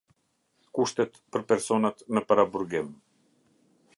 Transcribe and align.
Kushtet 0.77 1.19
për 1.35 1.43
personat 1.51 2.03
në 2.17 2.25
paraburgim. 2.31 2.93